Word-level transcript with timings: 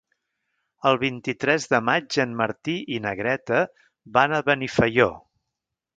El 0.91 0.97
vint-i-tres 1.01 1.67
de 1.75 1.81
maig 1.91 2.17
en 2.25 2.33
Martí 2.41 2.77
i 2.95 2.99
na 3.05 3.15
Greta 3.21 3.61
van 4.19 4.35
a 4.39 4.45
Benifaió. 4.49 5.11